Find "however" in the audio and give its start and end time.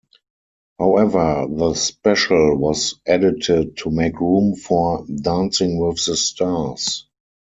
0.79-1.45